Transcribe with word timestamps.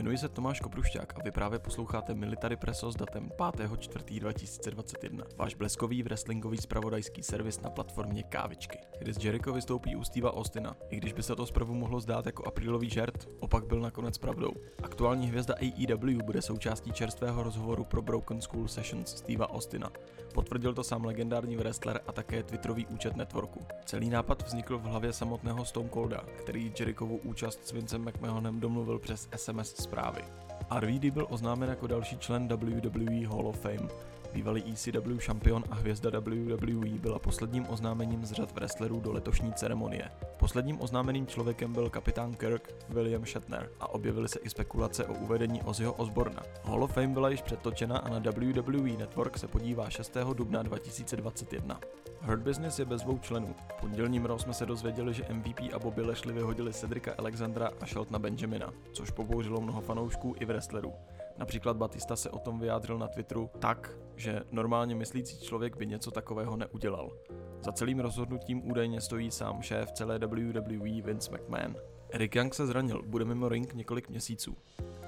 Jmenuji 0.00 0.18
se 0.18 0.28
Tomáš 0.28 0.60
Koprušťák 0.60 1.18
a 1.18 1.22
vy 1.22 1.30
právě 1.30 1.58
posloucháte 1.58 2.14
Military 2.14 2.56
Presso 2.56 2.92
s 2.92 2.96
datem 2.96 3.30
5.4.2021. 3.38 5.22
Váš 5.36 5.54
bleskový 5.54 6.02
wrestlingový 6.02 6.56
spravodajský 6.56 7.22
servis 7.22 7.60
na 7.60 7.70
platformě 7.70 8.22
Kávičky. 8.22 8.78
Chris 8.98 9.24
Jericho 9.24 9.52
vystoupí 9.52 9.96
u 9.96 10.04
Steva 10.04 10.34
Austina. 10.34 10.76
I 10.90 10.96
když 10.96 11.12
by 11.12 11.22
se 11.22 11.36
to 11.36 11.46
zprvu 11.46 11.74
mohlo 11.74 12.00
zdát 12.00 12.26
jako 12.26 12.46
aprílový 12.46 12.90
žert, 12.90 13.28
opak 13.40 13.66
byl 13.66 13.80
nakonec 13.80 14.18
pravdou. 14.18 14.52
Aktuální 14.82 15.28
hvězda 15.28 15.54
AEW 15.54 16.22
bude 16.24 16.42
součástí 16.42 16.92
čerstvého 16.92 17.42
rozhovoru 17.42 17.84
pro 17.84 18.02
Broken 18.02 18.40
School 18.40 18.68
Sessions 18.68 19.16
Steva 19.16 19.50
Austina. 19.50 19.90
Potvrdil 20.34 20.74
to 20.74 20.84
sám 20.84 21.04
legendární 21.04 21.56
wrestler 21.56 22.00
a 22.06 22.12
také 22.12 22.42
Twitterový 22.42 22.86
účet 22.86 23.16
networku. 23.16 23.66
Celý 23.84 24.10
nápad 24.10 24.46
vznikl 24.46 24.78
v 24.78 24.82
hlavě 24.82 25.12
samotného 25.12 25.64
Stone 25.64 25.88
Colda, 25.88 26.24
který 26.38 26.72
Jerichovu 26.78 27.16
účast 27.16 27.66
s 27.66 27.72
Vincem 27.72 28.04
McMahonem 28.04 28.60
domluvil 28.60 28.98
přes 28.98 29.28
SMS 29.36 29.74
zprávy. 29.90 30.22
RVD 30.80 31.04
byl 31.04 31.26
oznámen 31.30 31.68
jako 31.68 31.86
další 31.86 32.18
člen 32.18 32.48
WWE 32.48 33.26
Hall 33.26 33.46
of 33.46 33.60
Fame. 33.60 33.88
Bývalý 34.34 34.72
ECW 34.72 35.18
šampion 35.18 35.64
a 35.70 35.74
hvězda 35.74 36.20
WWE 36.20 36.98
byla 36.98 37.18
posledním 37.18 37.66
oznámením 37.68 38.24
z 38.24 38.32
řad 38.32 38.52
wrestlerů 38.52 39.00
do 39.00 39.12
letošní 39.12 39.52
ceremonie. 39.52 40.10
Posledním 40.38 40.80
oznámeným 40.80 41.26
člověkem 41.26 41.72
byl 41.72 41.90
kapitán 41.90 42.34
Kirk 42.34 42.74
William 42.88 43.26
Shatner 43.26 43.70
a 43.80 43.88
objevily 43.88 44.28
se 44.28 44.38
i 44.38 44.50
spekulace 44.50 45.06
o 45.06 45.14
uvedení 45.14 45.62
Ozzyho 45.62 45.92
Osborna. 45.92 46.42
Hall 46.64 46.84
of 46.84 46.92
Fame 46.92 47.08
byla 47.08 47.28
již 47.28 47.42
předtočena 47.42 47.98
a 47.98 48.08
na 48.08 48.18
WWE 48.18 48.96
Network 48.98 49.38
se 49.38 49.48
podívá 49.48 49.90
6. 49.90 50.16
dubna 50.34 50.62
2021. 50.62 51.80
Hurt 52.22 52.42
Business 52.42 52.78
je 52.78 52.84
bez 52.84 53.02
dvou 53.02 53.18
členů. 53.18 53.54
V 53.68 53.80
pondělním 53.80 54.24
Raw 54.24 54.38
jsme 54.38 54.54
se 54.54 54.66
dozvěděli, 54.66 55.14
že 55.14 55.26
MVP 55.32 55.60
a 55.74 55.78
Bobby 55.78 56.02
Lashley 56.02 56.34
vyhodili 56.34 56.72
Cedrika 56.72 57.14
Alexandra 57.18 57.70
a 57.80 57.86
Sheltona 57.86 58.18
Benjamina, 58.18 58.72
což 58.92 59.10
pobouřilo 59.10 59.60
mnoho 59.60 59.80
fanoušků 59.80 60.34
i 60.40 60.44
wrestlerů. 60.44 60.92
Například 61.38 61.76
Batista 61.76 62.16
se 62.16 62.30
o 62.30 62.38
tom 62.38 62.60
vyjádřil 62.60 62.98
na 62.98 63.08
Twitteru 63.08 63.50
tak, 63.58 63.90
že 64.16 64.42
normálně 64.50 64.94
myslící 64.94 65.40
člověk 65.40 65.76
by 65.76 65.86
něco 65.86 66.10
takového 66.10 66.56
neudělal. 66.56 67.10
Za 67.60 67.72
celým 67.72 68.00
rozhodnutím 68.00 68.70
údajně 68.70 69.00
stojí 69.00 69.30
sám 69.30 69.62
šéf 69.62 69.92
celé 69.92 70.18
WWE 70.18 71.02
Vince 71.02 71.30
McMahon. 71.32 71.76
Eric 72.10 72.34
Young 72.36 72.54
se 72.54 72.66
zranil, 72.66 73.02
bude 73.06 73.24
mimo 73.24 73.48
ring 73.48 73.74
několik 73.74 74.08
měsíců. 74.08 74.56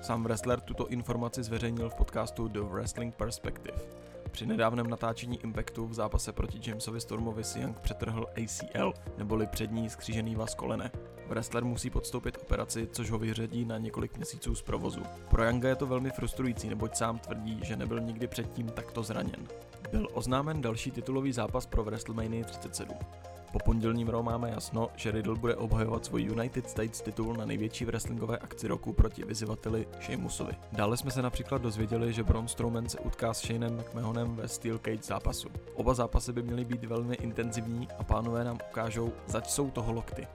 Sám 0.00 0.24
wrestler 0.24 0.60
tuto 0.60 0.88
informaci 0.88 1.42
zveřejnil 1.42 1.90
v 1.90 1.94
podcastu 1.94 2.48
The 2.48 2.60
Wrestling 2.60 3.14
Perspective. 3.14 3.99
Při 4.30 4.46
nedávném 4.46 4.90
natáčení 4.90 5.40
Impactu 5.44 5.86
v 5.86 5.94
zápase 5.94 6.32
proti 6.32 6.70
Jamesovi 6.70 7.00
Stormovi 7.00 7.44
si 7.44 7.60
Young 7.60 7.78
přetrhl 7.80 8.26
ACL, 8.36 8.92
neboli 9.18 9.46
přední 9.46 9.90
skřížený 9.90 10.34
vaz 10.34 10.54
kolene. 10.54 10.90
Wrestler 11.28 11.64
musí 11.64 11.90
podstoupit 11.90 12.38
operaci, 12.42 12.88
což 12.92 13.10
ho 13.10 13.18
vyřadí 13.18 13.64
na 13.64 13.78
několik 13.78 14.16
měsíců 14.16 14.54
z 14.54 14.62
provozu. 14.62 15.02
Pro 15.28 15.44
Younga 15.44 15.68
je 15.68 15.76
to 15.76 15.86
velmi 15.86 16.10
frustrující, 16.10 16.68
neboť 16.68 16.94
sám 16.94 17.18
tvrdí, 17.18 17.60
že 17.62 17.76
nebyl 17.76 18.00
nikdy 18.00 18.26
předtím 18.26 18.68
takto 18.68 19.02
zraněn. 19.02 19.48
Byl 19.90 20.08
oznámen 20.12 20.60
další 20.60 20.90
titulový 20.90 21.32
zápas 21.32 21.66
pro 21.66 21.84
WrestleMania 21.84 22.44
37. 22.44 22.96
Po 23.52 23.58
pondělním 23.58 24.08
Raw 24.08 24.22
máme 24.22 24.50
jasno, 24.50 24.88
že 24.96 25.10
Riddle 25.10 25.34
bude 25.34 25.56
obhajovat 25.56 26.04
svůj 26.04 26.22
United 26.22 26.70
States 26.70 27.00
titul 27.00 27.36
na 27.36 27.44
největší 27.44 27.84
wrestlingové 27.84 28.38
akci 28.38 28.68
roku 28.68 28.92
proti 28.92 29.24
vyzývateli 29.24 29.88
Sheamusovi. 30.00 30.52
Dále 30.72 30.96
jsme 30.96 31.10
se 31.10 31.22
například 31.22 31.62
dozvěděli, 31.62 32.12
že 32.12 32.22
Braun 32.22 32.48
Strowman 32.48 32.88
se 32.88 32.98
utká 32.98 33.34
s 33.34 33.40
Shaneem 33.40 33.76
McMahonem 33.76 34.36
ve 34.36 34.48
Steel 34.48 34.78
Cage 34.78 35.02
zápasu. 35.02 35.48
Oba 35.74 35.94
zápasy 35.94 36.32
by 36.32 36.42
měly 36.42 36.64
být 36.64 36.84
velmi 36.84 37.14
intenzivní 37.14 37.88
a 37.98 38.04
pánové 38.04 38.44
nám 38.44 38.58
ukážou, 38.70 39.12
zač 39.26 39.46
jsou 39.46 39.70
toho 39.70 39.92
lokty. 39.92 40.26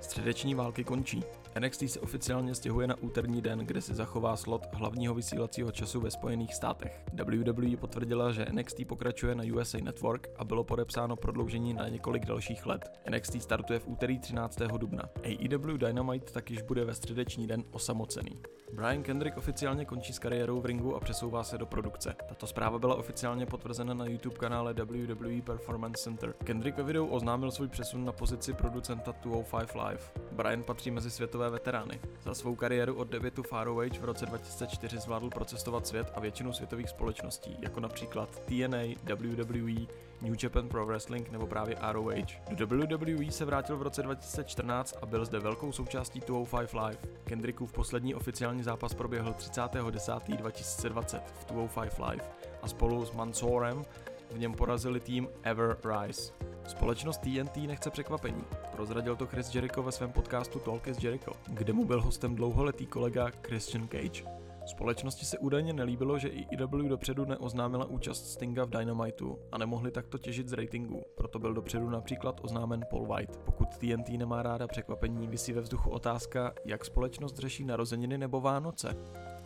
Středeční 0.00 0.54
války 0.54 0.84
končí. 0.84 1.24
NXT 1.60 1.90
se 1.90 2.00
oficiálně 2.00 2.54
stěhuje 2.54 2.86
na 2.86 2.94
úterní 3.00 3.42
den, 3.42 3.58
kde 3.58 3.80
si 3.80 3.94
zachová 3.94 4.36
slot 4.36 4.66
hlavního 4.72 5.14
vysílacího 5.14 5.72
času 5.72 6.00
ve 6.00 6.10
Spojených 6.10 6.54
státech. 6.54 7.04
WWE 7.12 7.76
potvrdila, 7.76 8.32
že 8.32 8.46
NXT 8.52 8.76
pokračuje 8.86 9.34
na 9.34 9.44
USA 9.54 9.78
Network 9.78 10.28
a 10.36 10.44
bylo 10.44 10.64
podepsáno 10.64 11.16
prodloužení 11.16 11.74
na 11.74 11.88
několik 11.88 12.26
dalších 12.26 12.66
let. 12.66 13.00
NXT 13.10 13.42
startuje 13.42 13.78
v 13.78 13.88
úterý 13.88 14.18
13. 14.18 14.58
dubna. 14.78 15.02
AEW 15.24 15.78
Dynamite 15.78 16.32
tak 16.32 16.50
již 16.50 16.62
bude 16.62 16.84
ve 16.84 16.94
středeční 16.94 17.46
den 17.46 17.64
osamocený. 17.70 18.42
Brian 18.72 19.02
Kendrick 19.02 19.36
oficiálně 19.36 19.84
končí 19.84 20.12
s 20.12 20.18
kariérou 20.18 20.60
v 20.60 20.66
ringu 20.66 20.96
a 20.96 21.00
přesouvá 21.00 21.44
se 21.44 21.58
do 21.58 21.66
produkce. 21.66 22.14
Tato 22.28 22.46
zpráva 22.46 22.78
byla 22.78 22.94
oficiálně 22.94 23.46
potvrzena 23.46 23.94
na 23.94 24.06
YouTube 24.06 24.36
kanále 24.36 24.74
WWE 24.74 25.42
Performance 25.42 26.02
Center. 26.02 26.34
Kendrick 26.44 26.76
ve 26.76 26.82
videu 26.82 27.06
oznámil 27.06 27.50
svůj 27.50 27.68
přesun 27.68 28.04
na 28.04 28.12
pozici 28.12 28.52
producenta 28.52 29.14
205 29.22 29.74
Live. 29.74 30.21
Brian 30.32 30.62
patří 30.62 30.90
mezi 30.90 31.10
světové 31.10 31.50
veterány. 31.50 32.00
Za 32.22 32.34
svou 32.34 32.54
kariéru 32.54 32.94
od 32.94 33.08
debutu 33.08 33.42
Faroage 33.42 34.00
v 34.00 34.04
roce 34.04 34.26
2004 34.26 34.98
zvládl 34.98 35.30
procestovat 35.30 35.86
svět 35.86 36.12
a 36.14 36.20
většinu 36.20 36.52
světových 36.52 36.88
společností, 36.88 37.56
jako 37.60 37.80
například 37.80 38.40
TNA, 38.44 38.82
WWE, 39.04 39.86
New 40.22 40.34
Japan 40.42 40.68
Pro 40.68 40.86
Wrestling 40.86 41.30
nebo 41.30 41.46
právě 41.46 41.76
ROH. 41.92 42.14
Do 42.50 42.66
WWE 42.66 43.32
se 43.32 43.44
vrátil 43.44 43.76
v 43.76 43.82
roce 43.82 44.02
2014 44.02 44.94
a 45.02 45.06
byl 45.06 45.24
zde 45.24 45.38
velkou 45.38 45.72
součástí 45.72 46.20
205 46.20 46.72
Live. 46.72 46.98
Kendrickův 47.24 47.72
poslední 47.72 48.14
oficiální 48.14 48.62
zápas 48.62 48.94
proběhl 48.94 49.32
30.10.2020 49.32 51.20
v 51.40 51.44
205 51.44 51.98
Live 52.08 52.24
a 52.62 52.68
spolu 52.68 53.04
s 53.04 53.12
Mansourem 53.12 53.84
v 54.30 54.38
něm 54.38 54.54
porazili 54.54 55.00
tým 55.00 55.28
Ever 55.42 55.76
Rise. 55.84 56.32
Společnost 56.66 57.20
TNT 57.20 57.56
nechce 57.56 57.90
překvapení. 57.90 58.44
Prozradil 58.72 59.16
to 59.16 59.26
Chris 59.26 59.54
Jericho 59.54 59.82
ve 59.82 59.92
svém 59.92 60.12
podcastu 60.12 60.58
Talk 60.58 60.86
is 60.86 61.02
Jericho, 61.02 61.32
kde 61.46 61.72
mu 61.72 61.84
byl 61.84 62.00
hostem 62.02 62.34
dlouholetý 62.34 62.86
kolega 62.86 63.30
Christian 63.42 63.88
Cage. 63.88 64.24
Společnosti 64.66 65.24
se 65.24 65.38
údajně 65.38 65.72
nelíbilo, 65.72 66.18
že 66.18 66.28
i 66.28 66.46
IW 66.50 66.88
dopředu 66.88 67.24
neoznámila 67.24 67.84
účast 67.84 68.26
Stinga 68.26 68.64
v 68.64 68.70
Dynamitu 68.70 69.38
a 69.52 69.58
nemohli 69.58 69.90
takto 69.90 70.18
těžit 70.18 70.48
z 70.48 70.52
ratingu, 70.52 71.02
proto 71.14 71.38
byl 71.38 71.54
dopředu 71.54 71.90
například 71.90 72.40
oznámen 72.42 72.84
Paul 72.90 73.06
White. 73.06 73.36
Pokud 73.36 73.68
TNT 73.68 74.08
nemá 74.08 74.42
ráda 74.42 74.66
překvapení, 74.66 75.26
vysí 75.26 75.52
ve 75.52 75.60
vzduchu 75.60 75.90
otázka, 75.90 76.52
jak 76.64 76.84
společnost 76.84 77.38
řeší 77.38 77.64
narozeniny 77.64 78.18
nebo 78.18 78.40
Vánoce. 78.40 78.96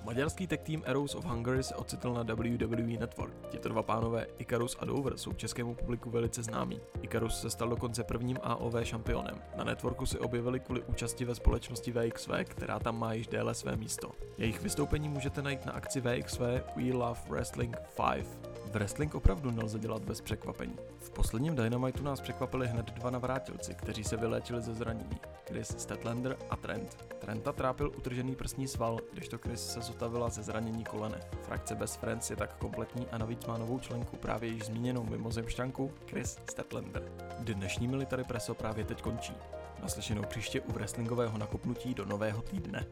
Maďarský 0.07 0.47
tech 0.47 0.63
tým 0.63 0.83
Arrows 0.87 1.15
of 1.15 1.25
Hungary 1.25 1.63
se 1.63 1.75
ocitl 1.75 2.15
na 2.15 2.23
WWE 2.23 2.99
Network. 2.99 3.33
Tito 3.49 3.69
dva 3.69 3.83
pánové 3.83 4.27
Icarus 4.39 4.77
a 4.81 4.85
Dover 4.85 5.19
jsou 5.19 5.33
českému 5.33 5.75
publiku 5.75 6.11
velice 6.11 6.43
známí. 6.43 6.81
Icarus 7.03 7.41
se 7.41 7.51
stal 7.51 7.69
dokonce 7.69 8.05
prvním 8.05 8.39
AOV 8.43 8.75
šampionem. 8.83 9.43
Na 9.57 9.65
networku 9.65 10.07
se 10.07 10.19
objevili 10.19 10.61
kvůli 10.61 10.83
účasti 10.83 11.25
ve 11.25 11.35
společnosti 11.35 11.93
VXV, 11.93 12.31
která 12.45 12.79
tam 12.79 12.99
má 12.99 13.13
již 13.13 13.27
déle 13.27 13.55
své 13.55 13.77
místo. 13.77 14.13
Jejich 14.39 14.63
vystoupení 14.63 15.09
můžete 15.09 15.43
najít 15.43 15.67
na 15.67 15.73
akci 15.73 16.01
VXV 16.01 16.41
We 16.77 16.93
Love 16.93 17.21
Wrestling 17.29 17.77
5. 18.15 18.27
Wrestling 18.73 19.15
opravdu 19.15 19.51
nelze 19.51 19.79
dělat 19.79 20.03
bez 20.03 20.21
překvapení. 20.21 20.77
V 20.99 21.11
posledním 21.11 21.55
Dynamitu 21.55 22.03
nás 22.03 22.21
překvapili 22.21 22.69
hned 22.69 22.91
dva 22.91 23.11
navrátilci, 23.11 23.75
kteří 23.75 24.05
se 24.05 24.17
vyléčili 24.17 24.63
ze 24.63 24.75
zranění. 24.75 25.21
Chris 25.49 25.69
Statlander 25.79 26.37
a 26.51 26.57
Trent. 26.57 26.97
Trenta 27.19 27.53
trápil 27.53 27.93
utržený 27.97 28.37
prsní 28.37 28.69
sval, 28.69 28.99
kdežto 29.13 29.39
Chris 29.39 29.67
se 29.73 29.81
zotavila 29.81 30.29
ze 30.29 30.43
zranění 30.43 30.85
kolene. 30.85 31.21
Frakce 31.43 31.75
Best 31.75 32.01
Friends 32.01 32.31
je 32.31 32.37
tak 32.37 32.57
kompletní 32.57 33.07
a 33.09 33.19
navíc 33.19 33.47
má 33.47 33.59
novou 33.59 33.79
členku 33.79 34.17
právě 34.17 34.51
již 34.51 34.63
zmíněnou 34.65 35.05
mimozemšťanku 35.05 35.93
Chris 36.11 36.39
Statlander. 36.51 37.03
Dnešní 37.39 37.89
Military 37.89 38.25
Preso 38.25 38.55
právě 38.55 38.85
teď 38.85 39.03
končí. 39.03 39.35
Naslyšenou 39.83 40.23
příště 40.23 40.61
u 40.61 40.73
wrestlingového 40.73 41.39
nakopnutí 41.39 41.95
do 41.95 42.05
nového 42.05 42.43
týdne. 42.43 42.87